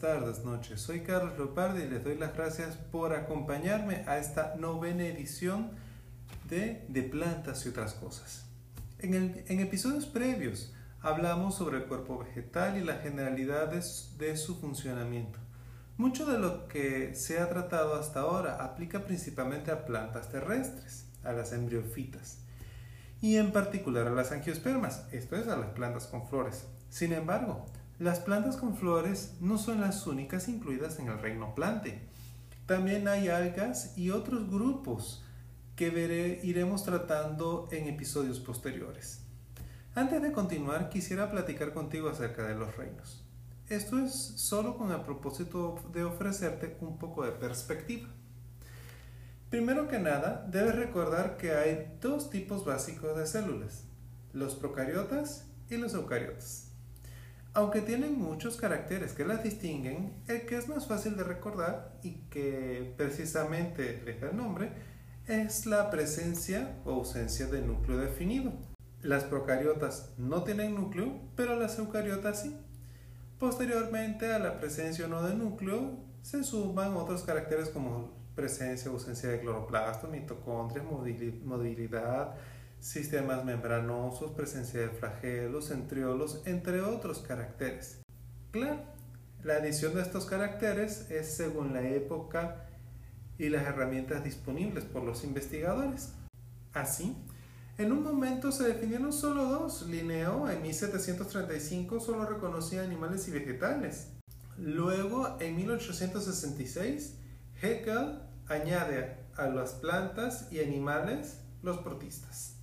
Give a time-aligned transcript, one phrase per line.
[0.00, 0.80] Tardes, noches.
[0.80, 5.70] Soy Carlos Leopardi y les doy las gracias por acompañarme a esta novena edición
[6.48, 8.46] de De plantas y otras cosas.
[8.98, 15.38] En, en episodios previos hablamos sobre el cuerpo vegetal y las generalidades de su funcionamiento.
[15.96, 21.32] Mucho de lo que se ha tratado hasta ahora aplica principalmente a plantas terrestres, a
[21.32, 22.38] las embriofitas,
[23.20, 26.66] y en particular a las angiospermas, esto es a las plantas con flores.
[26.90, 27.66] Sin embargo,
[27.98, 32.02] las plantas con flores no son las únicas incluidas en el reino plante.
[32.66, 35.24] También hay algas y otros grupos
[35.76, 39.22] que iremos tratando en episodios posteriores.
[39.94, 43.24] Antes de continuar, quisiera platicar contigo acerca de los reinos.
[43.68, 48.08] Esto es solo con el propósito de ofrecerte un poco de perspectiva.
[49.48, 53.84] Primero que nada, debes recordar que hay dos tipos básicos de células,
[54.32, 56.65] los procariotas y los eucariotas.
[57.56, 62.16] Aunque tienen muchos caracteres que las distinguen, el que es más fácil de recordar y
[62.28, 64.72] que precisamente deja el nombre
[65.26, 68.52] es la presencia o ausencia de núcleo definido.
[69.00, 72.54] Las procariotas no tienen núcleo, pero las eucariotas sí.
[73.38, 78.94] Posteriormente a la presencia o no de núcleo se suman otros caracteres como presencia o
[78.94, 82.34] ausencia de cloroplastos, mitocondrias, movilidad,
[82.86, 87.98] sistemas membranosos, presencia de flagelos, centriolos, entre otros caracteres.
[88.52, 88.78] Claro,
[89.42, 92.68] la adición de estos caracteres es según la época
[93.38, 96.12] y las herramientas disponibles por los investigadores.
[96.72, 97.16] Así,
[97.76, 99.82] en un momento se definieron solo dos.
[99.88, 104.12] Linneo en 1735 solo reconocía animales y vegetales.
[104.58, 107.16] Luego, en 1866,
[107.60, 112.55] Haeckel añade a las plantas y animales los protistas.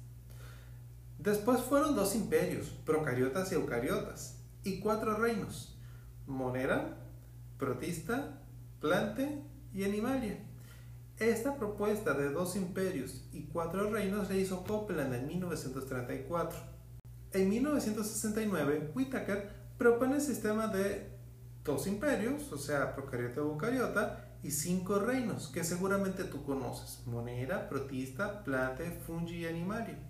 [1.23, 5.79] Después fueron dos imperios, procariotas y eucariotas, y cuatro reinos,
[6.27, 6.97] Monera,
[7.57, 8.41] Protista,
[8.81, 9.41] Plante
[9.73, 10.43] y Animalia.
[11.17, 16.59] Esta propuesta de dos imperios y cuatro reinos le hizo Copeland en 1934.
[17.31, 21.09] En 1969, Whittaker propone el sistema de
[21.63, 27.69] dos imperios, o sea, procariota y eucariota, y cinco reinos que seguramente tú conoces: Monera,
[27.69, 30.09] Protista, Plante, Fungi y Animalia.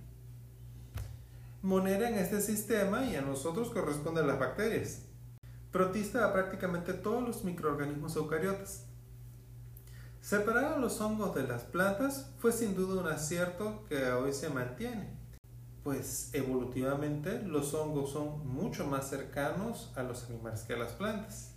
[1.63, 5.03] Monera en este sistema y a nosotros corresponden las bacterias.
[5.72, 8.84] Protista a prácticamente todos los microorganismos eucariotas.
[10.19, 14.50] Separar a los hongos de las plantas fue sin duda un acierto que hoy se
[14.50, 15.18] mantiene,
[15.85, 21.53] pues evolutivamente los hongos son mucho más cercanos a los animales que a las plantas.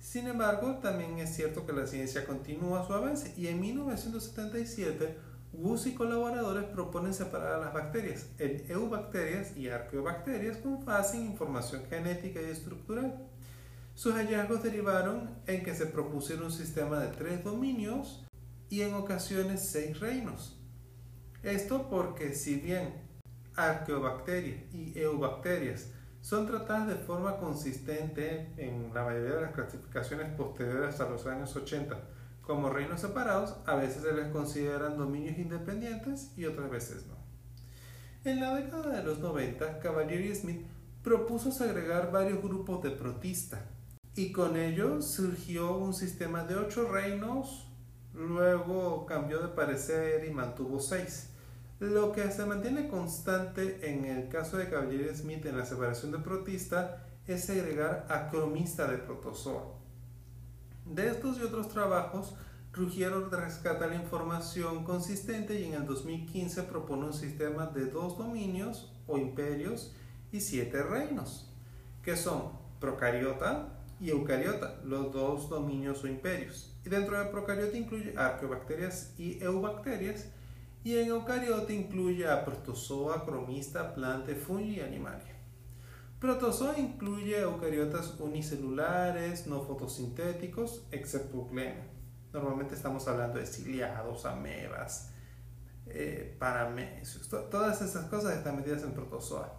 [0.00, 5.86] Sin embargo, también es cierto que la ciencia continúa su avance y en 1977 Gus
[5.86, 12.40] y colaboradores proponen separar a las bacterias en eubacterias y arqueobacterias con fácil información genética
[12.40, 13.28] y estructural.
[13.94, 18.24] Sus hallazgos derivaron en que se propusiera un sistema de tres dominios
[18.70, 20.58] y en ocasiones seis reinos.
[21.42, 22.94] Esto porque si bien
[23.54, 25.88] arqueobacterias y eubacterias
[26.22, 31.54] son tratadas de forma consistente en la mayoría de las clasificaciones posteriores a los años
[31.54, 32.00] 80,
[32.42, 37.14] como reinos separados, a veces se les consideran dominios independientes y otras veces no.
[38.24, 40.66] En la década de los 90, Cavalieri Smith
[41.02, 43.64] propuso segregar varios grupos de protista
[44.14, 47.66] y con ello surgió un sistema de ocho reinos,
[48.12, 51.30] luego cambió de parecer y mantuvo seis.
[51.80, 56.18] Lo que se mantiene constante en el caso de Cavalieri Smith en la separación de
[56.18, 59.81] protista es segregar a cromista de protozoa.
[60.84, 62.34] De estos y otros trabajos,
[62.72, 68.90] Ruggiero rescata la información consistente y en el 2015 propone un sistema de dos dominios
[69.06, 69.94] o imperios
[70.32, 71.50] y siete reinos,
[72.02, 73.68] que son procariota
[74.00, 76.74] y eucariota, los dos dominios o imperios.
[76.84, 80.30] Y dentro de procariota incluye arqueobacterias y eubacterias,
[80.82, 85.31] y en eucariota incluye a protozoa, cromista, planta, fungi y animalia.
[86.22, 91.84] Protozoa incluye eucariotas unicelulares, no fotosintéticos, excepto glena.
[92.32, 95.10] Normalmente estamos hablando de ciliados, amebas,
[95.88, 99.52] eh, paramecios, todas esas cosas están metidas en protozoa.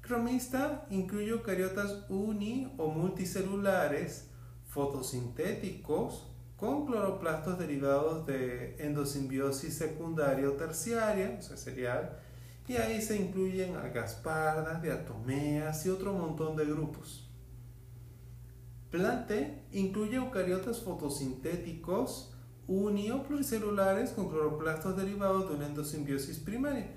[0.00, 4.30] Cromista incluye eucariotas uni o multicelulares,
[4.68, 12.20] fotosintéticos, con cloroplastos derivados de endosimbiosis secundaria o terciaria, o sea, cereal,
[12.68, 17.28] y ahí se incluyen algas pardas, diatomeas y otro montón de grupos.
[18.90, 22.34] Plante incluye eucariotas fotosintéticos
[23.26, 26.90] pluricelulares con cloroplastos derivados de una endosimbiosis primaria.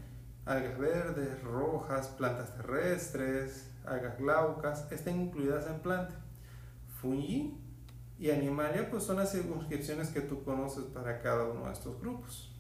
[0.45, 6.19] Algas verdes, rojas, plantas terrestres, algas glaucas estén incluidas en planta.
[7.01, 7.57] Fungi
[8.19, 12.53] y animalia pues son las circunscripciones que tú conoces para cada uno de estos grupos.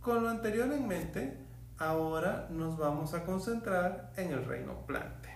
[0.00, 1.43] Con lo anterior en mente,
[1.78, 5.30] ahora nos vamos a concentrar en el reino plante.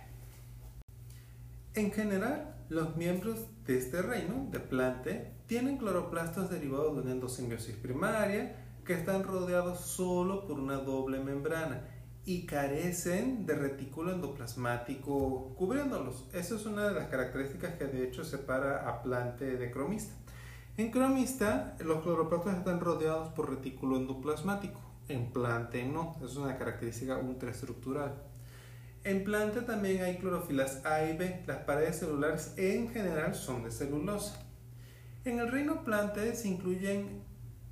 [1.75, 7.77] En general, los miembros de este reino, de plante, tienen cloroplastos derivados de una endosimbiosis
[7.77, 11.83] primaria que están rodeados solo por una doble membrana
[12.25, 16.27] y carecen de retículo endoplasmático cubriéndolos.
[16.33, 20.15] Esa es una de las características que de hecho separa a plante de cromista.
[20.77, 24.88] En cromista, los cloroplastos están rodeados por retículo endoplasmático.
[25.09, 28.15] En plante no, es una característica ultraestructural.
[29.05, 31.45] En planta también hay clorofilas A y B.
[31.47, 34.39] Las paredes celulares en general son de celulosa.
[35.25, 37.23] En el reino plante se incluyen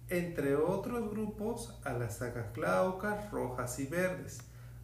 [0.08, 4.38] entre otros grupos a las sagas glaucas, rojas y verdes,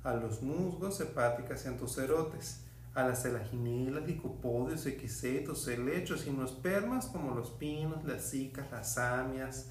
[0.04, 2.64] a los musgos, hepáticas y antocerotes,
[2.94, 6.26] a las elaginilas, licopodios, equisetos, helechos,
[6.62, 9.68] permas como los pinos, las cicas, las samias,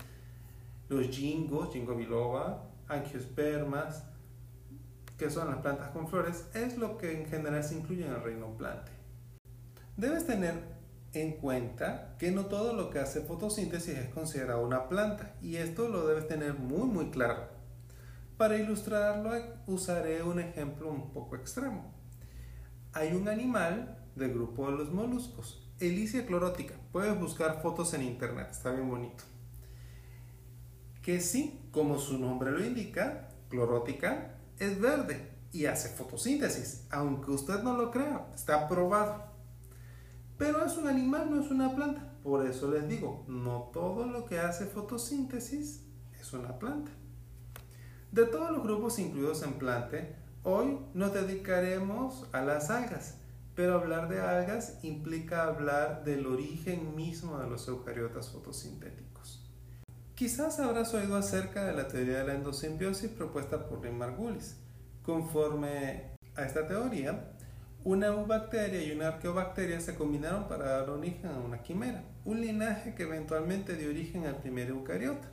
[0.89, 4.04] los jingos, jingo biloba, angiospermas,
[5.18, 8.24] que son las plantas con flores, es lo que en general se incluye en el
[8.24, 8.92] reino plante.
[9.98, 10.56] Debes tener
[11.14, 15.90] en cuenta que no todo lo que hace fotosíntesis es considerado una planta y esto
[15.90, 17.50] lo debes tener muy muy claro.
[18.38, 19.32] Para ilustrarlo
[19.68, 21.94] usaré un ejemplo un poco extremo.
[22.94, 26.76] Hay un animal del grupo de los moluscos, Elicia clorótica.
[26.92, 29.24] Puedes buscar fotos en internet, está bien bonito.
[31.01, 37.62] Que sí, como su nombre lo indica, clorótica es verde y hace fotosíntesis, aunque usted
[37.63, 39.24] no lo crea, está probado.
[40.38, 42.13] Pero es un animal, no es una planta.
[42.24, 45.83] Por eso les digo, no todo lo que hace fotosíntesis
[46.19, 46.92] es una planta.
[48.12, 53.18] De todos los grupos incluidos en plante, hoy nos dedicaremos a las algas.
[53.56, 59.41] Pero hablar de algas implica hablar del origen mismo de los eucariotas fotosintéticos.
[60.22, 64.56] Quizás habrás oído acerca de la teoría de la endosimbiosis propuesta por Lynn Margulis.
[65.02, 67.32] Conforme a esta teoría,
[67.84, 72.94] una eubacteria y una arqueobacteria se combinaron para dar origen a una quimera, un linaje
[72.94, 75.28] que eventualmente dio origen al primer eucariota.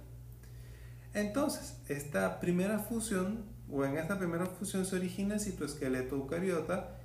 [1.13, 6.97] Entonces, esta primera fusión, o en esta primera fusión se origina el citoesqueleto eucariota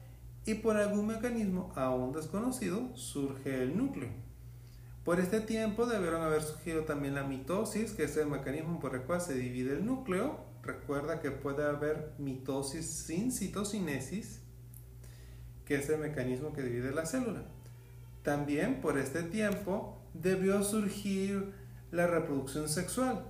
[0.45, 4.32] y por algún mecanismo aún desconocido surge el núcleo.
[5.03, 9.01] Por este tiempo debieron haber surgido también la mitosis, que es el mecanismo por el
[9.01, 10.45] cual se divide el núcleo.
[10.61, 14.43] Recuerda que puede haber mitosis sin citocinesis
[15.65, 17.43] que es el mecanismo que divide la célula.
[18.21, 21.53] También por este tiempo debió surgir
[21.91, 23.25] la reproducción sexual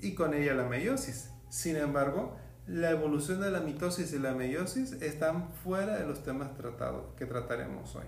[0.00, 1.30] y con ella la meiosis.
[1.48, 6.54] Sin embargo, la evolución de la mitosis y la meiosis están fuera de los temas
[6.56, 8.06] tratados que trataremos hoy.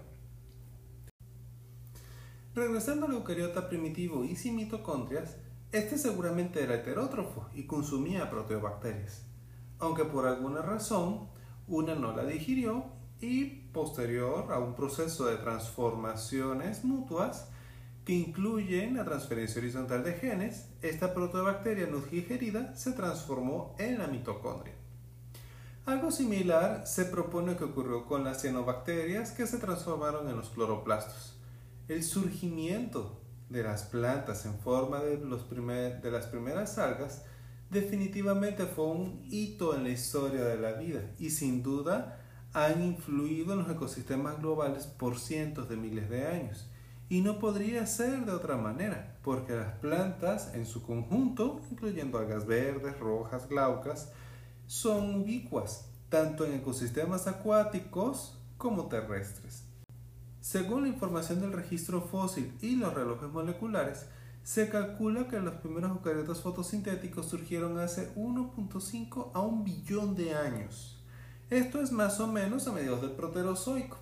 [2.56, 5.36] Regresando al eucariota primitivo y sin mitocondrias,
[5.72, 9.26] este seguramente era heterótrofo y consumía proteobacterias,
[9.78, 11.28] aunque por alguna razón
[11.68, 12.86] una no la digirió
[13.20, 13.44] y
[13.74, 17.50] posterior a un proceso de transformaciones mutuas
[18.06, 24.06] que incluyen la transferencia horizontal de genes, esta protobacteria no digerida se transformó en la
[24.06, 24.72] mitocondria.
[25.84, 31.35] Algo similar se propone que ocurrió con las cianobacterias que se transformaron en los cloroplastos.
[31.88, 35.18] El surgimiento de las plantas en forma de,
[36.10, 37.22] las primeras algas
[37.70, 42.20] definitivamente fue un hito en la historia de la vida y sin duda
[42.52, 46.68] han influido en los ecosistemas globales por cientos de miles de años.
[47.08, 52.46] Y no podría ser de otra manera, porque las plantas en su conjunto, incluyendo algas
[52.46, 54.10] verdes, rojas, glaucas,
[54.66, 59.65] son ubicuas, tanto en ecosistemas acuáticos como terrestres.
[60.46, 64.06] Según la información del registro fósil y los relojes moleculares,
[64.44, 71.04] se calcula que los primeros eucariotas fotosintéticos surgieron hace 1.5 a 1 billón de años.
[71.50, 73.98] Esto es más o menos a mediados del Proterozoico.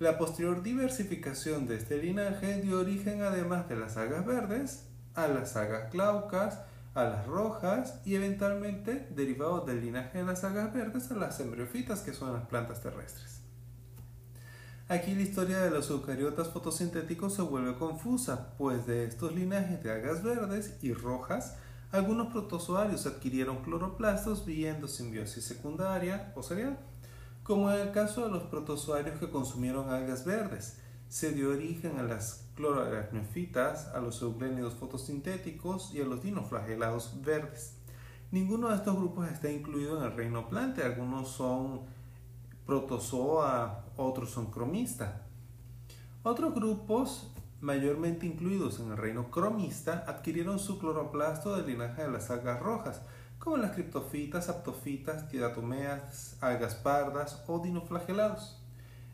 [0.00, 5.54] La posterior diversificación de este linaje dio origen, además de las algas verdes, a las
[5.54, 6.58] algas glaucas,
[6.94, 12.00] a las rojas y eventualmente, derivados del linaje de las algas verdes, a las embriofitas,
[12.00, 13.39] que son las plantas terrestres.
[14.90, 19.92] Aquí la historia de los eucariotas fotosintéticos se vuelve confusa, pues de estos linajes de
[19.92, 21.54] algas verdes y rojas
[21.92, 26.76] algunos protozoarios adquirieron cloroplastos viendo simbiosis secundaria o serial,
[27.44, 30.80] como en el caso de los protozoarios que consumieron algas verdes.
[31.08, 37.76] Se dio origen a las cloroaracnofitas, a los euglénidos fotosintéticos y a los dinoflagelados verdes.
[38.32, 41.82] Ninguno de estos grupos está incluido en el reino plante, algunos son
[42.70, 45.22] protozoa, otros son cromista.
[46.22, 47.28] Otros grupos,
[47.60, 53.02] mayormente incluidos en el reino cromista, adquirieron su cloroplasto del linaje de las algas rojas,
[53.40, 58.62] como las criptofitas, aptofitas, diatomeas, algas pardas o dinoflagelados.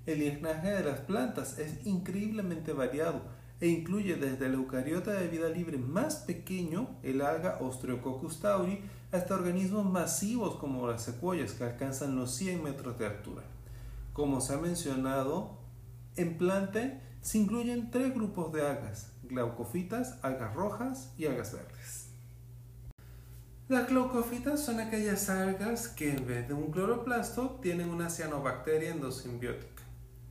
[0.05, 3.23] El linaje de las plantas es increíblemente variado
[3.61, 8.81] e incluye desde el eucariota de vida libre más pequeño, el alga Ostriococcus tauri,
[9.13, 13.43] hasta organismos masivos como las secuoyas que alcanzan los 100 metros de altura.
[14.13, 15.59] Como se ha mencionado,
[16.17, 22.11] en planta se incluyen tres grupos de algas, glaucofitas, algas rojas y algas verdes.
[23.69, 29.83] Las glaucofitas son aquellas algas que en vez de un cloroplasto tienen una cianobacteria endosimbiótica.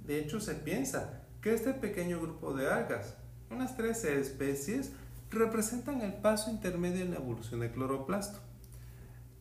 [0.05, 3.13] De hecho, se piensa que este pequeño grupo de algas,
[3.51, 4.93] unas 13 especies,
[5.29, 8.39] representan el paso intermedio en la evolución del cloroplasto.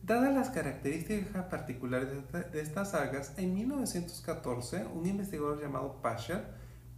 [0.03, 2.09] Dadas las características particulares
[2.51, 6.45] de estas algas, en 1914 un investigador llamado Pascher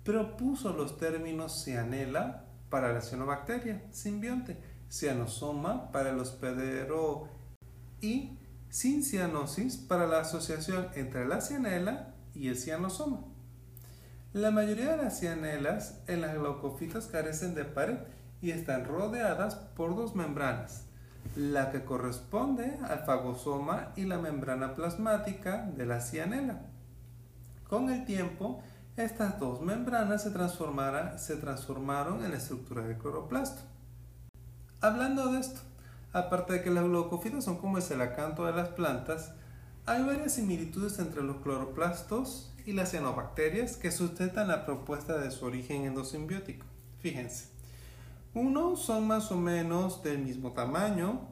[0.04, 4.58] propuso los términos cianela para la cianobacteria simbionte,
[4.90, 7.30] cianosoma para el hospedero
[8.02, 8.38] y
[8.70, 13.37] cianosis para la asociación entre la cianela y el cianosoma.
[14.38, 17.98] La mayoría de las cianelas en las glaucofitas carecen de pared
[18.40, 20.84] y están rodeadas por dos membranas,
[21.36, 26.62] la que corresponde al fagosoma y la membrana plasmática de la cianela.
[27.68, 28.62] Con el tiempo,
[28.96, 33.64] estas dos membranas se, transformaron en la estructura del cloroplasto.
[34.82, 35.62] Hablando de esto,
[36.14, 39.32] aparte de que las glaucofitas son como el celacanto de las plantas,
[39.88, 45.46] hay varias similitudes entre los cloroplastos y las cianobacterias que sustentan la propuesta de su
[45.46, 46.66] origen endosimbiótico.
[47.00, 47.48] Fíjense.
[48.34, 51.30] Unos son más o menos del mismo tamaño.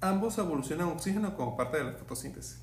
[0.00, 2.60] Ambos evolucionan oxígeno como parte de la fotosíntesis.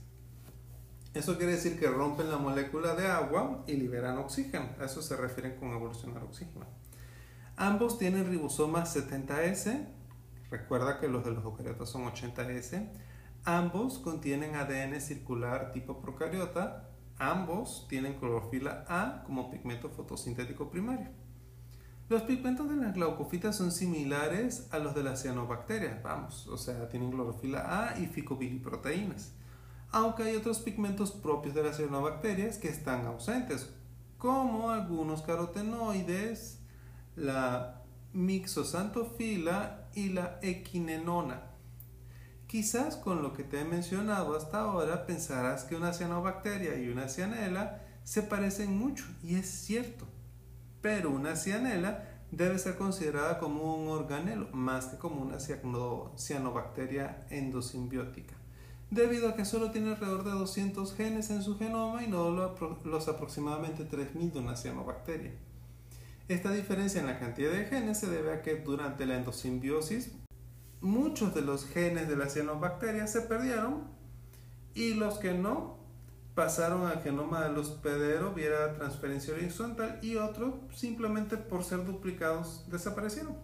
[1.13, 4.70] Eso quiere decir que rompen la molécula de agua y liberan oxígeno.
[4.79, 6.65] A eso se refieren con evolucionar oxígeno.
[7.58, 9.89] Ambos tienen ribosomas 70S.
[10.50, 12.88] Recuerda que los de los eucariotas son 80S.
[13.44, 16.89] Ambos contienen ADN circular tipo procariota.
[17.17, 21.10] Ambos tienen clorofila A como pigmento fotosintético primario.
[22.10, 26.88] Los pigmentos de las glaucofitas son similares a los de las cianobacterias, vamos, o sea,
[26.88, 29.34] tienen clorofila A y ficobiliproteínas.
[29.91, 33.74] Aunque hay otros pigmentos propios de las cianobacterias que están ausentes,
[34.17, 36.62] como algunos carotenoides,
[37.17, 37.82] la
[38.13, 41.57] mixosantofila y la equinenona.
[42.48, 47.10] Quizás con lo que te he mencionado hasta ahora pensarás que una cianobacteria y una
[47.10, 50.08] cianela se parecen mucho, y es cierto
[50.82, 58.36] pero una cianela debe ser considerada como un organelo más que como una cianobacteria endosimbiótica,
[58.92, 62.30] debido a que solo tiene alrededor de 200 genes en su genoma y no
[62.84, 65.32] los aproximadamente 3000 de una cianobacteria.
[66.27, 70.12] Esta diferencia en la cantidad de genes se debe a que durante la endosimbiosis
[70.82, 73.84] muchos de los genes de la cianobacteria se perdieron
[74.74, 75.78] y los que no
[76.36, 83.36] pasaron al genoma del hospedero vía transferencia horizontal y otros simplemente por ser duplicados desaparecieron.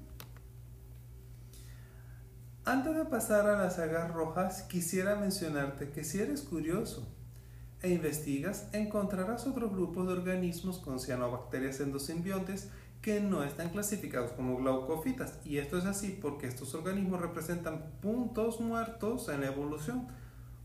[2.65, 7.05] Antes de pasar a las algas rojas, quisiera mencionarte que si eres curioso
[7.81, 12.69] e investigas, encontrarás otros grupos de organismos con cianobacterias endosimbiontes
[13.03, 15.37] que no están clasificados como glaucofitas.
[15.45, 20.07] Y esto es así porque estos organismos representan puntos muertos en la evolución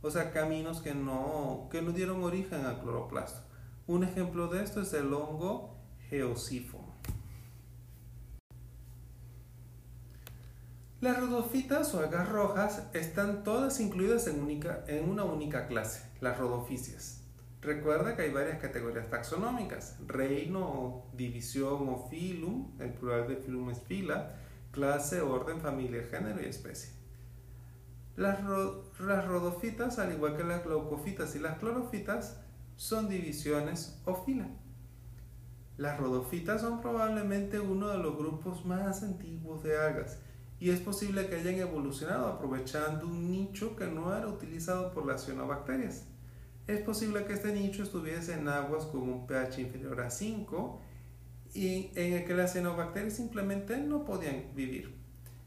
[0.01, 3.41] o sea, caminos que no, que no dieron origen al cloroplasto.
[3.87, 5.77] Un ejemplo de esto es el hongo
[6.09, 6.85] geosifo.
[11.01, 14.49] Las rodofitas o algas rojas están todas incluidas en,
[14.89, 17.18] en una única clase, las rodofisias.
[17.61, 23.81] Recuerda que hay varias categorías taxonómicas, reino, división o filum, el plural de filum es
[23.83, 24.37] fila,
[24.71, 26.93] clase, orden, familia, género y especie.
[28.17, 32.41] Las, rodofitas, al igual que las glaucofitas y las clorofitas,
[32.77, 34.49] son divisiones o fila.
[35.77, 40.19] Las rodofitas son probablemente uno de los grupos más antiguos de algas
[40.61, 45.25] y es posible que hayan evolucionado aprovechando un nicho que no era utilizado por las
[45.25, 46.07] cianobacterias.
[46.69, 50.83] Es posible que este nicho estuviese en aguas con un pH inferior a 5
[51.55, 54.95] y en el que las cianobacterias simplemente no podían vivir.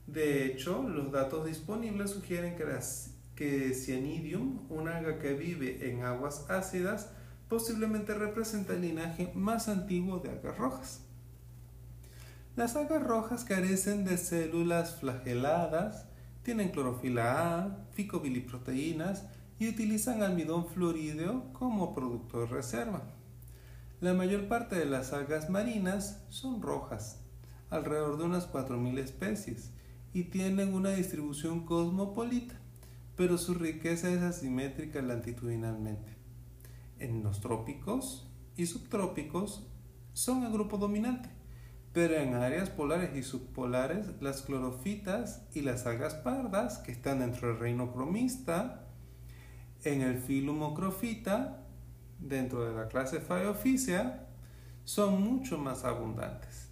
[0.07, 6.49] De hecho, los datos disponibles sugieren que, las, Cyanidium, una alga que vive en aguas
[6.49, 7.09] ácidas,
[7.47, 11.01] posiblemente representa el linaje más antiguo de algas rojas.
[12.55, 16.07] Las algas rojas carecen de células flageladas,
[16.41, 19.25] tienen clorofila A, ficobiliproteínas
[19.61, 23.03] y utilizan almidón fluorídeo como producto de reserva.
[23.99, 27.19] La mayor parte de las algas marinas son rojas,
[27.69, 29.69] alrededor de unas 4.000 especies,
[30.13, 32.55] y tienen una distribución cosmopolita,
[33.15, 36.17] pero su riqueza es asimétrica latitudinalmente.
[36.97, 38.27] En los trópicos
[38.57, 39.67] y subtrópicos
[40.13, 41.29] son el grupo dominante,
[41.93, 47.49] pero en áreas polares y subpolares las clorofitas y las algas pardas, que están dentro
[47.49, 48.87] del reino cromista,
[49.83, 51.63] en el filo Mocrofita,
[52.19, 54.27] dentro de la clase Phaeophysia,
[54.83, 56.69] son mucho más abundantes.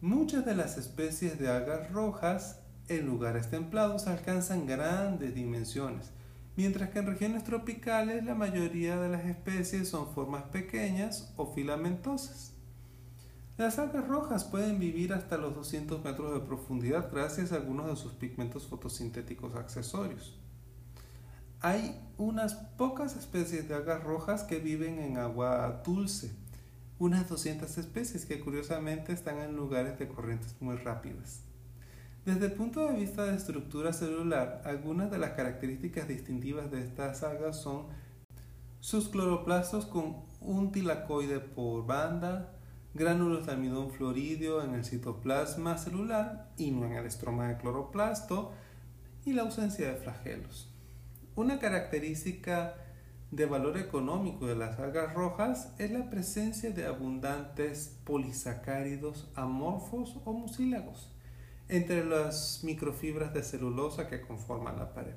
[0.00, 6.10] Muchas de las especies de algas rojas en lugares templados alcanzan grandes dimensiones,
[6.56, 12.52] mientras que en regiones tropicales la mayoría de las especies son formas pequeñas o filamentosas.
[13.56, 17.96] Las algas rojas pueden vivir hasta los 200 metros de profundidad gracias a algunos de
[17.96, 20.41] sus pigmentos fotosintéticos accesorios.
[21.64, 26.32] Hay unas pocas especies de algas rojas que viven en agua dulce,
[26.98, 31.44] unas 200 especies que curiosamente están en lugares de corrientes muy rápidas.
[32.26, 37.22] Desde el punto de vista de estructura celular, algunas de las características distintivas de estas
[37.22, 37.86] algas son
[38.80, 42.54] sus cloroplastos con un tilacoide por banda,
[42.92, 48.50] gránulos de almidón fluorídeo en el citoplasma celular y no en el estroma de cloroplasto,
[49.24, 50.71] y la ausencia de flagelos.
[51.34, 52.74] Una característica
[53.30, 60.34] de valor económico de las algas rojas es la presencia de abundantes polisacáridos amorfos o
[60.34, 61.10] mucílagos
[61.70, 65.14] entre las microfibras de celulosa que conforman la pared.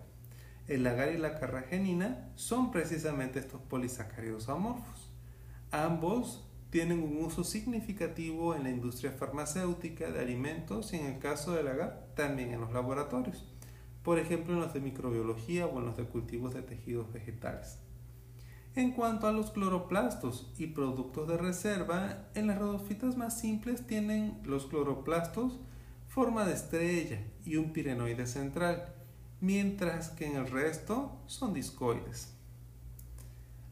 [0.69, 5.12] El agar y la carragenina son precisamente estos polisacáridos amorfos.
[5.72, 11.51] Ambos tienen un uso significativo en la industria farmacéutica de alimentos y en el caso
[11.51, 13.46] del agar también en los laboratorios
[14.05, 17.79] por ejemplo en los de microbiología o en los de cultivos de tejidos vegetales.
[18.75, 24.39] En cuanto a los cloroplastos y productos de reserva, en las rodofitas más simples tienen
[24.44, 25.59] los cloroplastos
[26.07, 28.94] forma de estrella y un pirenoide central,
[29.41, 32.33] mientras que en el resto son discoides.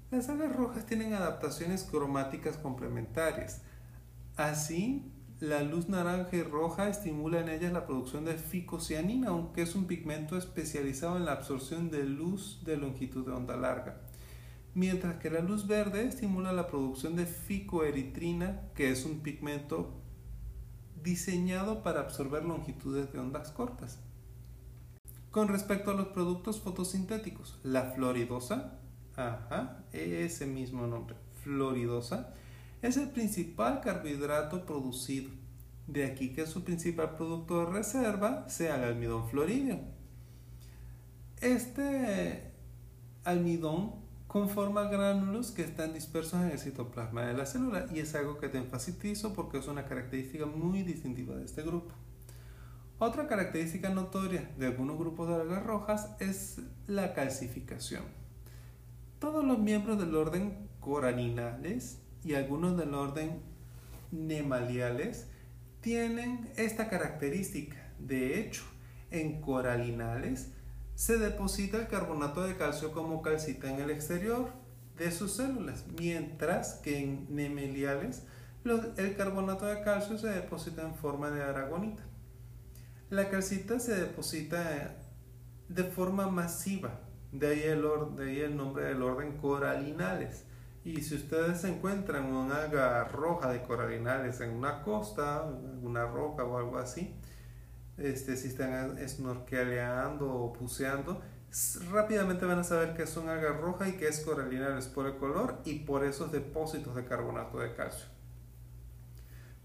[0.10, 3.62] Las algas rojas tienen adaptaciones cromáticas complementarias.
[4.36, 5.13] Así,
[5.44, 9.88] la luz naranja y roja estimula en ellas la producción de ficocianina, aunque es un
[9.88, 14.00] pigmento especializado en la absorción de luz de longitud de onda larga.
[14.74, 19.94] Mientras que la luz verde estimula la producción de ficoeritrina, que es un pigmento
[21.04, 24.00] diseñado para absorber longitudes de ondas cortas.
[25.30, 28.80] Con respecto a los productos fotosintéticos, la floridosa,
[29.18, 32.34] ajá, ese mismo nombre, floridosa,
[32.84, 35.32] es el principal carbohidrato producido.
[35.88, 39.80] De aquí que su principal producto de reserva sea el almidón florídeo.
[41.42, 42.52] Este
[43.24, 43.96] almidón
[44.28, 48.50] conforma gránulos que están dispersos en el citoplasma de la célula y es algo que
[48.50, 51.94] te enfatizo porque es una característica muy distintiva de este grupo.
[53.00, 58.04] Otra característica notoria de algunos grupos de algas rojas es la calcificación.
[59.20, 63.42] Todos los miembros del orden coralinales y algunos del orden
[64.12, 65.28] nemaliales
[65.82, 67.78] tienen esta característica.
[68.00, 68.64] De hecho,
[69.12, 70.52] en coralinales
[70.96, 74.52] se deposita el carbonato de calcio como calcita en el exterior
[74.98, 78.24] de sus células, mientras que en nemeliales
[78.98, 82.04] el carbonato de calcio se deposita en forma de aragonita.
[83.10, 84.96] La calcita se deposita
[85.68, 87.84] de forma masiva, de ahí el,
[88.16, 90.46] de ahí el nombre del orden coralinales.
[90.86, 95.44] Y si ustedes encuentran una alga roja de coralinares en una costa,
[95.82, 97.16] una roca o algo así,
[97.98, 101.22] este, si están snorkeleando o buceando,
[101.92, 105.18] rápidamente van a saber que es una alga roja y que es coralinares por el
[105.18, 108.08] color y por esos depósitos de carbonato de calcio.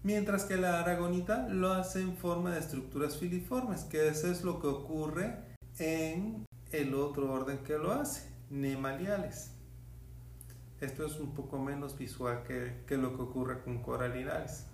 [0.01, 4.61] Mientras que la aragonita lo hace en forma de estructuras filiformes, que eso es lo
[4.61, 5.37] que ocurre
[5.77, 9.58] en el otro orden que lo hace, nemaliales.
[10.81, 14.65] Esto es un poco menos visual que, lo que ocurre con coralinares.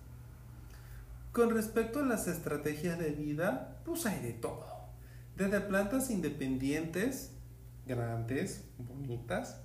[1.32, 4.65] Con respecto a las estrategias de vida, pues hay de todo.
[5.36, 7.32] Desde plantas independientes,
[7.88, 9.62] grandes, bonitas,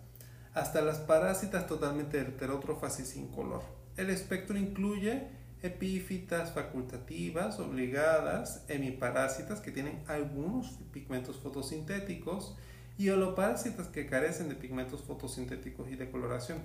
[0.54, 3.62] hasta las parásitas totalmente heterótrofas y sin color.
[3.96, 5.28] El espectro incluye
[5.62, 12.56] epífitas facultativas, obligadas, hemiparásitas que tienen algunos pigmentos fotosintéticos,
[13.00, 16.58] y holoparásitas que carecen de pigmentos fotosintéticos y de coloración.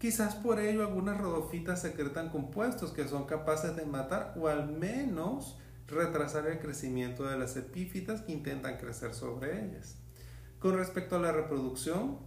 [0.00, 5.56] Quizás por ello algunas rodofitas secretan compuestos que son capaces de matar o al menos
[5.86, 9.98] retrasar el crecimiento de las epífitas que intentan crecer sobre ellas.
[10.58, 12.18] Con respecto a la reproducción,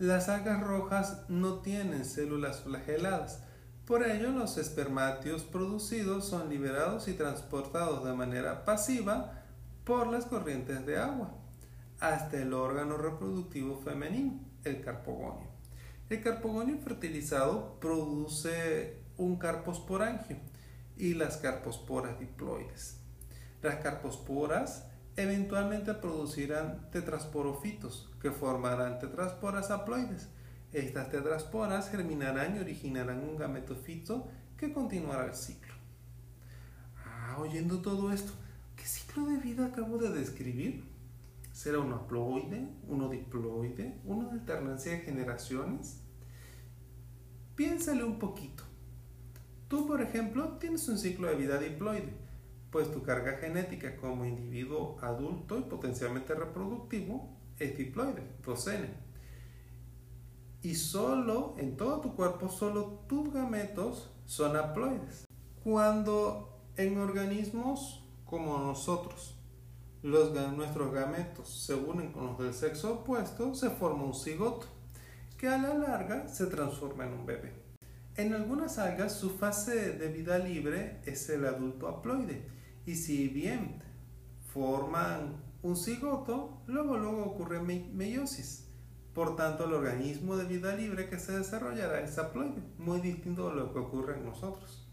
[0.00, 3.44] las algas rojas no tienen células flageladas,
[3.86, 9.44] por ello los espermatios producidos son liberados y transportados de manera pasiva
[9.84, 11.43] por las corrientes de agua
[12.00, 15.48] hasta el órgano reproductivo femenino, el carpogonio.
[16.10, 20.36] El carpogonio fertilizado produce un carposporangio
[20.96, 22.98] y las carposporas diploides.
[23.62, 30.28] Las carposporas eventualmente producirán tetrasporofitos que formarán tetrasporas haploides.
[30.72, 35.72] Estas tetrasporas germinarán y originarán un gametofito que continuará el ciclo.
[37.06, 38.32] Ah, oyendo todo esto,
[38.76, 40.84] ¿qué ciclo de vida acabo de describir?
[41.54, 46.02] ¿Será uno haploide, uno diploide, de alternancia de generaciones?
[47.54, 48.64] Piénsale un poquito.
[49.68, 52.12] Tú, por ejemplo, tienes un ciclo de vida diploide,
[52.72, 58.88] pues tu carga genética como individuo adulto y potencialmente reproductivo es diploide, 2N.
[60.62, 65.24] Y solo, en todo tu cuerpo, solo tus gametos son haploides.
[65.62, 69.33] Cuando en organismos como nosotros,
[70.04, 74.66] los, nuestros gametos se unen con los del sexo opuesto, se forma un cigoto,
[75.38, 77.54] que a la larga se transforma en un bebé.
[78.14, 82.46] En algunas algas su fase de vida libre es el adulto haploide,
[82.84, 83.82] y si bien
[84.52, 88.68] forman un cigoto, luego luego ocurre meiosis.
[89.14, 93.56] Por tanto, el organismo de vida libre que se desarrollará es haploide, muy distinto de
[93.56, 94.83] lo que ocurre en nosotros.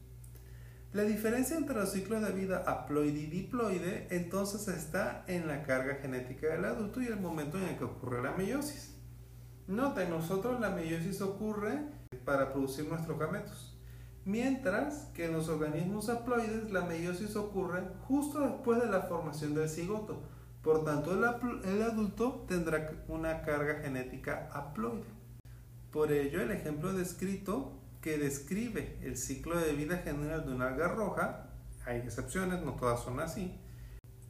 [0.94, 5.96] La diferencia entre los ciclos de vida haploide y diploide entonces está en la carga
[5.96, 8.94] genética del adulto y el momento en el que ocurre la meiosis.
[9.68, 11.80] Nota, en nosotros la meiosis ocurre
[12.26, 13.80] para producir nuestros gametos,
[14.26, 19.70] mientras que en los organismos haploides la meiosis ocurre justo después de la formación del
[19.70, 20.22] cigoto.
[20.62, 25.06] Por tanto, el, el adulto tendrá una carga genética haploide.
[25.90, 30.88] Por ello, el ejemplo descrito que describe el ciclo de vida general de una alga
[30.88, 31.48] roja,
[31.86, 33.60] hay excepciones, no todas son así,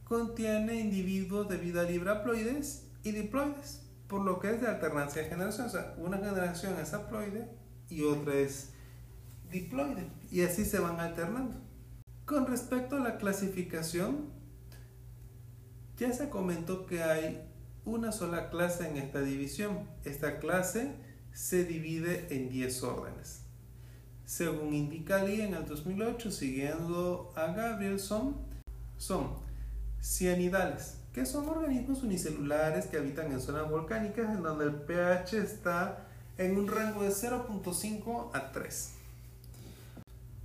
[0.03, 5.29] contiene individuos de vida libre haploides y diploides, por lo que es de alternancia de
[5.29, 5.67] generación.
[5.67, 7.47] O sea, una generación es haploide
[7.89, 8.71] y otra es
[9.49, 11.57] diploide, y así se van alternando.
[12.25, 14.29] Con respecto a la clasificación,
[15.97, 17.47] ya se comentó que hay
[17.85, 19.87] una sola clase en esta división.
[20.03, 20.95] Esta clase
[21.33, 23.40] se divide en 10 órdenes.
[24.25, 28.35] Según indica Lee en el 2008, siguiendo a Gabriel, son,
[28.97, 29.31] son
[30.01, 36.07] cianidales, que son organismos unicelulares que habitan en zonas volcánicas en donde el pH está
[36.37, 38.93] en un rango de 0.5 a 3.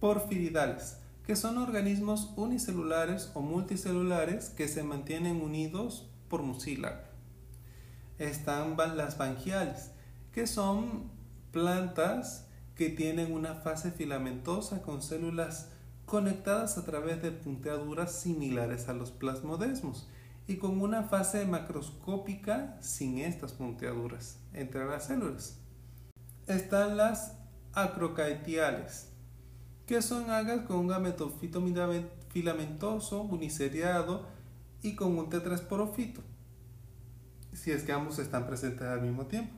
[0.00, 7.00] Porfiridales, que son organismos unicelulares o multicelulares que se mantienen unidos por mucílago.
[8.18, 9.90] Están las bangiales,
[10.32, 11.10] que son
[11.52, 12.45] plantas
[12.76, 15.70] que tienen una fase filamentosa con células
[16.04, 20.08] conectadas a través de punteaduras similares a los plasmodesmos
[20.46, 25.58] y con una fase macroscópica sin estas punteaduras entre las células.
[26.46, 27.36] Están las
[27.72, 29.08] acrocaetiales,
[29.86, 31.62] que son algas con un gametofito
[32.28, 34.26] filamentoso uniseriado
[34.82, 36.20] y con un tetrasporofito,
[37.52, 39.56] si es que ambos están presentes al mismo tiempo.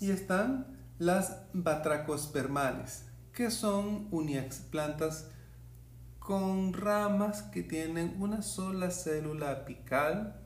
[0.00, 4.08] Y están las batracospermales, que son
[4.70, 5.28] plantas
[6.20, 10.40] con ramas que tienen una sola célula apical.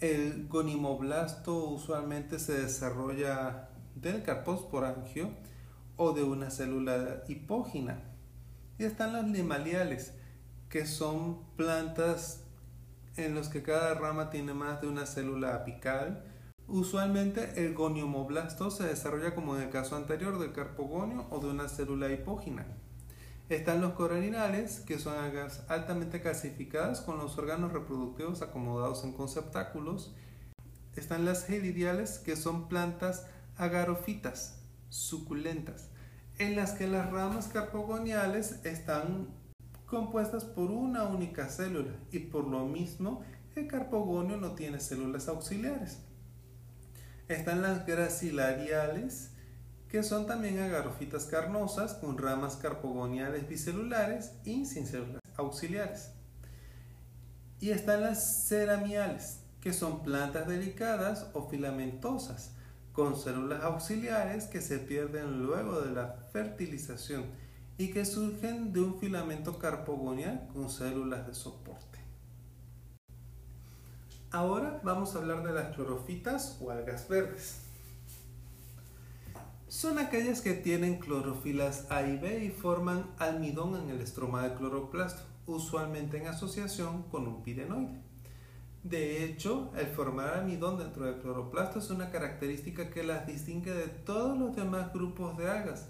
[0.00, 5.30] El gonimoblasto usualmente se desarrolla del carposporangio
[5.96, 8.02] o de una célula hipógina.
[8.78, 10.12] Y están las limaliales,
[10.68, 12.44] que son plantas
[13.16, 16.22] en los que cada rama tiene más de una célula apical
[16.70, 21.66] Usualmente el goniomoblasto se desarrolla como en el caso anterior del carpogonio o de una
[21.66, 22.66] célula hipógina.
[23.48, 30.14] Están los coroninales, que son algas altamente calcificadas con los órganos reproductivos acomodados en conceptáculos.
[30.94, 33.26] Están las helidiales, que son plantas
[33.56, 35.88] agarofitas, suculentas,
[36.36, 39.28] en las que las ramas carpogoniales están
[39.86, 43.22] compuestas por una única célula y por lo mismo
[43.56, 46.02] el carpogonio no tiene células auxiliares.
[47.28, 49.32] Están las gracilariales,
[49.90, 56.12] que son también agarofitas carnosas con ramas carpogoniales bicelulares y sin células auxiliares.
[57.60, 62.52] Y están las ceramiales, que son plantas delicadas o filamentosas
[62.92, 67.26] con células auxiliares que se pierden luego de la fertilización
[67.76, 71.87] y que surgen de un filamento carpogonial con células de soporte.
[74.30, 77.62] Ahora vamos a hablar de las clorofitas o algas verdes.
[79.68, 84.52] Son aquellas que tienen clorofilas A y B y forman almidón en el estroma del
[84.58, 88.02] cloroplasto, usualmente en asociación con un pirenoide.
[88.82, 93.88] De hecho, el formar almidón dentro del cloroplasto es una característica que las distingue de
[93.88, 95.86] todos los demás grupos de algas,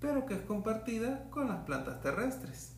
[0.00, 2.72] pero que es compartida con las plantas terrestres.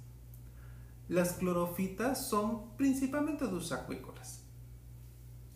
[1.09, 4.38] Las clorofitas son principalmente dulceacuícolas.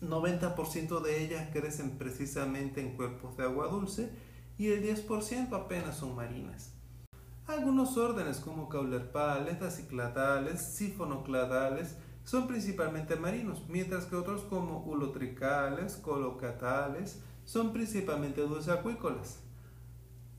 [0.09, 4.11] 90% de ellas crecen precisamente en cuerpos de agua dulce
[4.57, 6.73] y el 10% apenas son marinas.
[7.47, 17.19] Algunos órdenes como caulerpales, aciclatales, sifonocladales son principalmente marinos, mientras que otros como ulotricales, colocatales
[17.43, 19.39] son principalmente dulceacuícolas.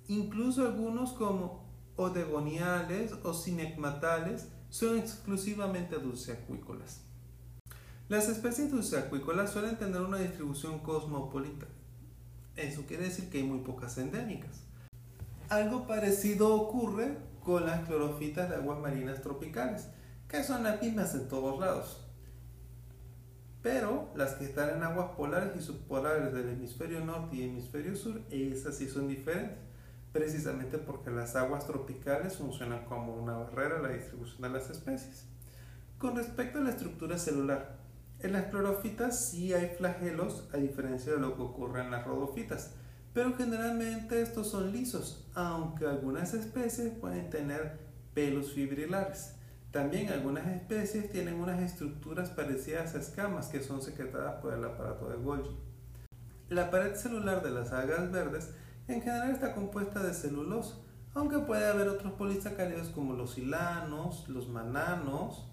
[0.09, 1.65] Incluso algunos como
[1.97, 7.04] odegoniales o sinecmatales son exclusivamente dulceacuícolas.
[8.11, 11.67] Las especies dulceacuícolas suelen tener una distribución cosmopolita.
[12.55, 14.61] Eso quiere decir que hay muy pocas endémicas.
[15.49, 19.89] Algo parecido ocurre con las clorofitas de aguas marinas tropicales,
[20.29, 22.05] que son las mismas en todos lados.
[23.63, 28.21] Pero las que están en aguas polares y subpolares del hemisferio norte y hemisferio sur,
[28.31, 29.57] esas sí son diferentes,
[30.13, 35.25] precisamente porque las aguas tropicales funcionan como una barrera a la distribución de las especies.
[35.97, 37.84] Con respecto a la estructura celular,
[38.27, 42.73] en las clorofitas sí hay flagelos, a diferencia de lo que ocurre en las rodofitas,
[43.13, 47.79] pero generalmente estos son lisos, aunque algunas especies pueden tener
[48.15, 49.35] pelos fibrilares.
[49.71, 55.09] También algunas especies tienen unas estructuras parecidas a escamas que son secretadas por el aparato
[55.09, 55.57] de Golgi.
[56.49, 58.51] La pared celular de las algas verdes
[58.89, 60.77] en general está compuesta de celulosa,
[61.15, 65.49] aunque puede haber otros polisacáridos como los hilanos, los mananos,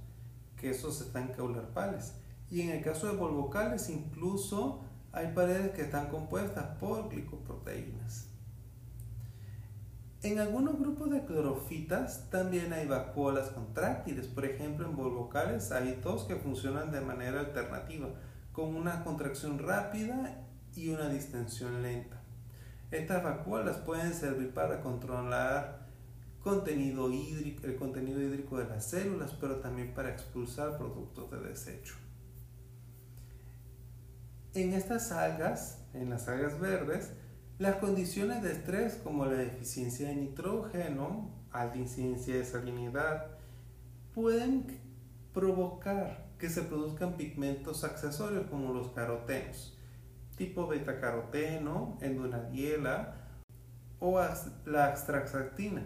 [0.55, 2.13] que esos están caularpales.
[2.51, 4.83] Y en el caso de volvocales incluso
[5.13, 8.27] hay paredes que están compuestas por glicoproteínas.
[10.23, 14.27] En algunos grupos de clorofitas también hay vacuolas contráctiles.
[14.27, 18.07] Por ejemplo, en volvocales hay dos que funcionan de manera alternativa,
[18.51, 22.21] con una contracción rápida y una distensión lenta.
[22.91, 25.87] Estas vacuolas pueden servir para controlar
[26.35, 31.95] el contenido hídrico de las células, pero también para expulsar productos de desecho.
[34.53, 37.13] En estas algas, en las algas verdes,
[37.57, 43.27] las condiciones de estrés como la deficiencia de nitrógeno, alta incidencia de salinidad,
[44.13, 44.81] pueden
[45.33, 49.77] provocar que se produzcan pigmentos accesorios como los carotenos,
[50.35, 53.15] tipo betacaroteno, endonadiela
[54.01, 54.19] o
[54.65, 55.85] la astraxantina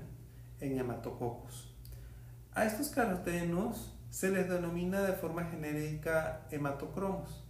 [0.60, 1.71] en hematococos.
[2.54, 7.44] A estos carotenos se les denomina de forma genérica hematocromos.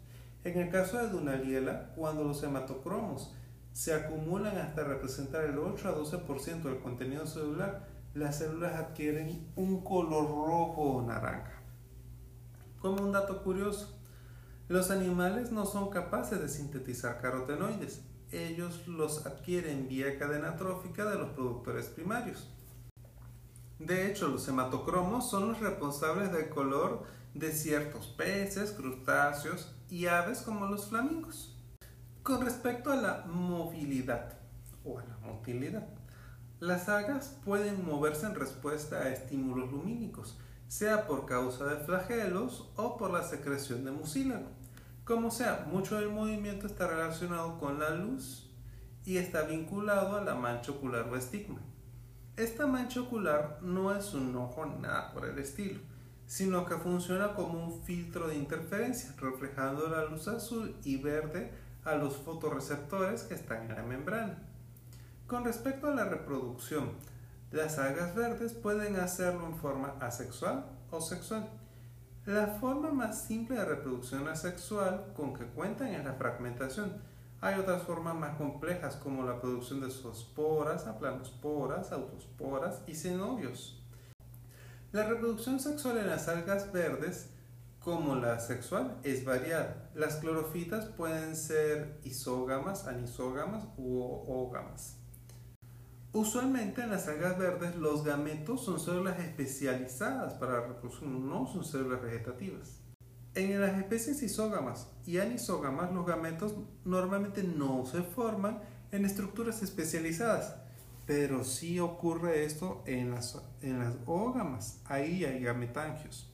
[0.45, 3.33] En el caso de Dunaliela, cuando los hematocromos
[3.73, 9.83] se acumulan hasta representar el 8 a 12% del contenido celular, las células adquieren un
[9.83, 11.63] color rojo o naranja.
[12.79, 13.97] Como un dato curioso,
[14.67, 21.17] los animales no son capaces de sintetizar carotenoides, ellos los adquieren vía cadena trófica de
[21.17, 22.51] los productores primarios.
[23.79, 27.01] De hecho, los hematocromos son los responsables del color
[27.33, 31.55] de ciertos peces, crustáceos y aves como los flamingos.
[32.21, 34.33] Con respecto a la movilidad
[34.83, 35.87] o a la motilidad,
[36.59, 42.97] las algas pueden moverse en respuesta a estímulos lumínicos, sea por causa de flagelos o
[42.97, 44.47] por la secreción de mucílago.
[45.05, 48.49] Como sea, mucho del movimiento está relacionado con la luz
[49.05, 51.61] y está vinculado a la mancha ocular o estigma.
[52.35, 55.79] Esta mancha ocular no es un ojo nada por el estilo,
[56.27, 61.51] sino que funciona como un filtro de interferencia, reflejando la luz azul y verde
[61.83, 64.39] a los fotorreceptores que están en la membrana.
[65.27, 66.91] Con respecto a la reproducción,
[67.51, 71.49] las algas verdes pueden hacerlo en forma asexual o sexual.
[72.25, 76.93] La forma más simple de reproducción asexual con que cuentan es la fragmentación.
[77.39, 83.84] Hay otras formas más complejas como la producción de zoosporas, aplanosporas, autosporas y cenobios.
[84.95, 87.27] La reproducción sexual en las algas verdes,
[87.79, 89.91] como la sexual, es variada.
[89.93, 94.95] Las clorofitas pueden ser isógamas, anisógamas u ógamas.
[96.13, 101.65] Usualmente en las algas verdes los gametos son células especializadas para la reproducción, no son
[101.65, 102.79] células vegetativas.
[103.33, 106.55] En las especies isógamas y anisógamas los gametos
[106.85, 108.61] normalmente no se forman
[108.93, 110.55] en estructuras especializadas,
[111.05, 116.31] pero sí ocurre esto en las, en las ógamas, ahí hay gametangios.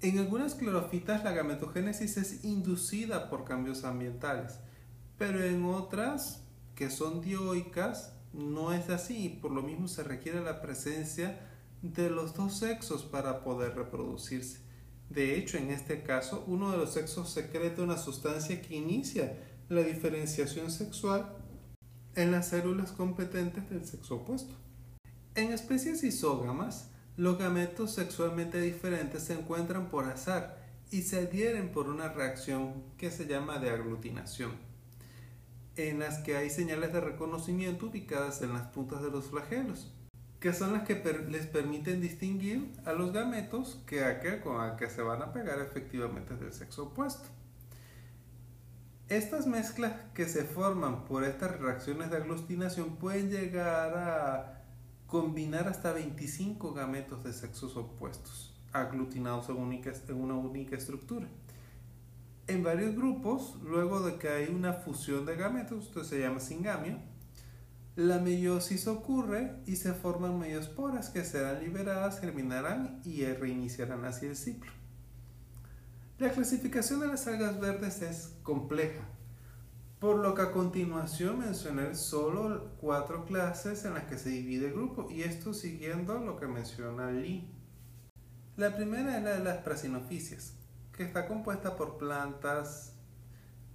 [0.00, 4.60] En algunas clorofitas la gametogénesis es inducida por cambios ambientales,
[5.16, 10.60] pero en otras, que son dioicas, no es así por lo mismo se requiere la
[10.60, 11.40] presencia
[11.82, 14.60] de los dos sexos para poder reproducirse.
[15.08, 19.38] De hecho, en este caso, uno de los sexos secreta una sustancia que inicia
[19.68, 21.37] la diferenciación sexual
[22.18, 24.52] en las células competentes del sexo opuesto.
[25.36, 30.58] En especies isógamas, los gametos sexualmente diferentes se encuentran por azar
[30.90, 34.50] y se adhieren por una reacción que se llama de aglutinación,
[35.76, 39.92] en las que hay señales de reconocimiento ubicadas en las puntas de los flagelos
[40.40, 40.94] que son las que
[41.28, 44.04] les permiten distinguir a los gametos que
[44.78, 47.28] que se van a pegar efectivamente del sexo opuesto.
[49.08, 54.64] Estas mezclas que se forman por estas reacciones de aglutinación pueden llegar a
[55.06, 61.26] combinar hasta 25 gametos de sexos opuestos, aglutinados en, una única estructura.
[62.48, 66.98] En varios grupos, luego de que hay una fusión de gametos, esto se llama singamia,
[67.96, 74.36] la meiosis ocurre y se forman meiosporas que serán liberadas, germinarán y reiniciarán así el
[74.36, 74.77] ciclo.
[76.18, 79.04] La clasificación de las algas verdes es compleja,
[80.00, 84.72] por lo que a continuación mencioné solo cuatro clases en las que se divide el
[84.72, 87.48] grupo, y esto siguiendo lo que menciona Lee.
[88.56, 90.54] La primera es la de las prasinoficias,
[90.90, 92.94] que está compuesta por plantas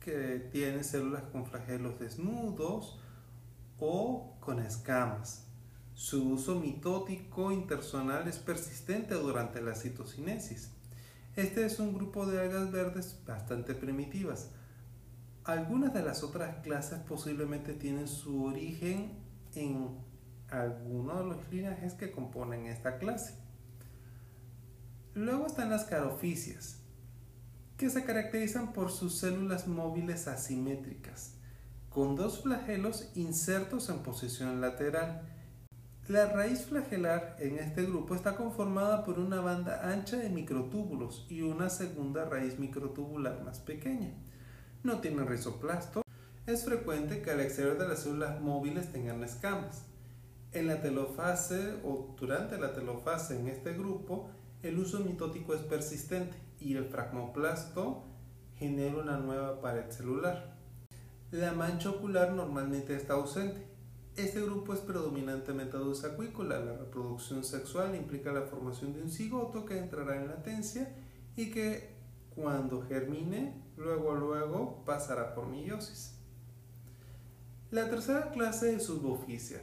[0.01, 2.99] que tienen células con flagelos desnudos,
[3.79, 5.47] o con escamas.
[5.93, 10.72] Su uso mitótico intersonal es persistente durante la citocinesis.
[11.35, 14.49] Este es un grupo de algas verdes bastante primitivas.
[15.43, 19.19] Algunas de las otras clases posiblemente tienen su origen
[19.55, 19.97] en
[20.49, 23.35] alguno de los linajes que componen esta clase.
[25.15, 26.79] Luego están las caroficias,
[27.77, 31.35] que se caracterizan por sus células móviles asimétricas
[31.93, 35.21] con dos flagelos insertos en posición lateral.
[36.09, 41.43] La raíz flagelar en este grupo está conformada por una banda ancha de microtúbulos y
[41.43, 44.11] una segunda raíz microtubular más pequeña.
[44.83, 46.01] No tiene rizoplasto.
[46.45, 49.85] Es frecuente que al exterior de las células móviles tengan escamas.
[50.51, 54.29] En la telofase o durante la telofase en este grupo,
[54.61, 58.03] el uso mitótico es persistente y el fragmoplasto
[58.57, 60.57] genera una nueva pared celular.
[61.31, 63.72] La mancha ocular normalmente está ausente.
[64.15, 66.59] Este grupo es predominantemente acuícola.
[66.59, 70.95] La reproducción sexual implica la formación de un cigoto que entrará en latencia
[71.35, 71.95] y que
[72.35, 76.15] cuando germine, luego luego pasará por meiosis.
[77.71, 79.61] La tercera clase es suboficia.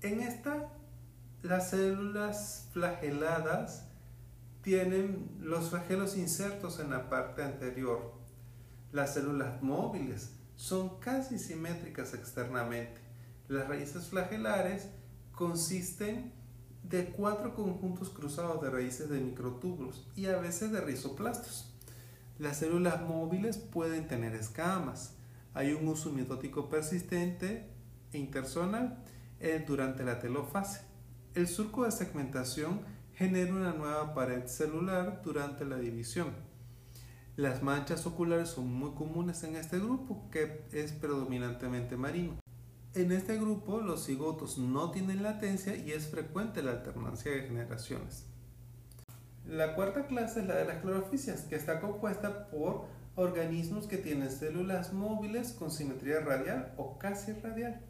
[0.00, 0.72] En esta,
[1.42, 3.86] las células flageladas
[4.62, 8.20] tienen los flagelos insertos en la parte anterior
[8.92, 13.00] las células móviles son casi simétricas externamente.
[13.48, 14.88] Las raíces flagelares
[15.32, 16.34] consisten
[16.82, 21.72] de cuatro conjuntos cruzados de raíces de microtúbulos y a veces de rizoplastos.
[22.38, 25.14] Las células móviles pueden tener escamas.
[25.54, 27.66] Hay un uso mitótico persistente
[28.12, 29.02] e intersonal
[29.40, 30.82] eh, durante la telofase.
[31.34, 32.82] El surco de segmentación
[33.14, 36.34] genera una nueva pared celular durante la división.
[37.40, 42.34] Las manchas oculares son muy comunes en este grupo, que es predominantemente marino.
[42.92, 48.26] En este grupo los cigotos no tienen latencia y es frecuente la alternancia de generaciones.
[49.48, 52.84] La cuarta clase es la de las clorofisias, que está compuesta por
[53.16, 57.80] organismos que tienen células móviles con simetría radial o casi radial.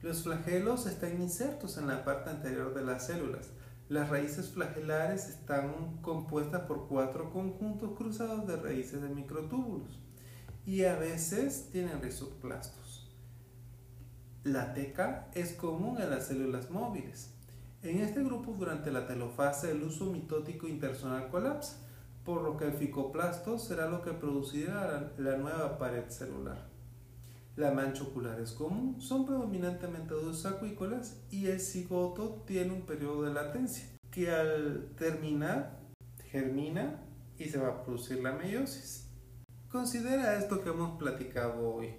[0.00, 3.48] Los flagelos están insertos en la parte anterior de las células.
[3.92, 10.00] Las raíces flagelares están compuestas por cuatro conjuntos cruzados de raíces de microtúbulos
[10.64, 13.14] y a veces tienen rizoplastos.
[14.44, 17.34] La teca es común en las células móviles.
[17.82, 21.76] En este grupo durante la telofase el uso mitótico intersonal colapsa,
[22.24, 26.71] por lo que el ficoplasto será lo que producirá la nueva pared celular.
[27.54, 33.24] La mancha ocular es común, son predominantemente dos acuícolas y el cigoto tiene un periodo
[33.24, 35.78] de latencia que al terminar
[36.30, 37.04] germina
[37.36, 39.06] y se va a producir la meiosis.
[39.70, 41.94] Considera esto que hemos platicado hoy.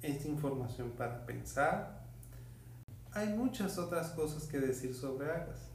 [0.00, 2.06] Esta información para pensar.
[3.10, 5.72] Hay muchas otras cosas que decir sobre algas,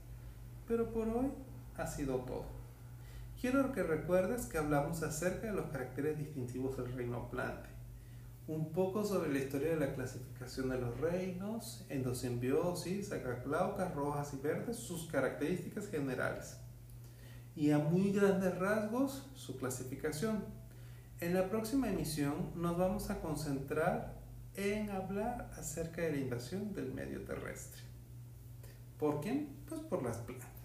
[0.65, 1.29] pero por hoy
[1.75, 2.45] ha sido todo.
[3.39, 7.76] Quiero que recuerdes que hablamos acerca de los caracteres distintivos del reino plante
[8.47, 14.37] un poco sobre la historia de la clasificación de los reinos, endosimbiosis, acaclaucas rojas y
[14.37, 16.57] verdes, sus características generales.
[17.55, 20.45] y a muy grandes rasgos su clasificación.
[21.19, 24.13] En la próxima emisión nos vamos a concentrar
[24.53, 27.81] en hablar acerca de la invasión del medio terrestre.
[28.99, 29.55] ¿Por quién?
[29.67, 30.56] Pues por las plantas.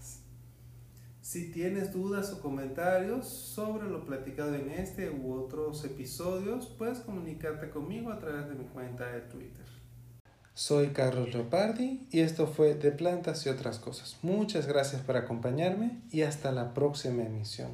[1.23, 7.70] Si tienes dudas o comentarios sobre lo platicado en este u otros episodios, puedes comunicarte
[7.70, 9.64] conmigo a través de mi cuenta de Twitter.
[10.53, 14.18] Soy Carlos Leopardi y esto fue De Plantas y otras cosas.
[14.23, 17.70] Muchas gracias por acompañarme y hasta la próxima emisión.